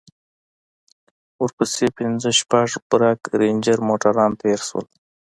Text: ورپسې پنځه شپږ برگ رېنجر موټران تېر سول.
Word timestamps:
ورپسې 1.43 1.85
پنځه 1.97 2.29
شپږ 2.39 2.69
برگ 2.89 3.19
رېنجر 3.39 3.77
موټران 3.89 4.31
تېر 4.41 4.59
سول. 4.67 4.85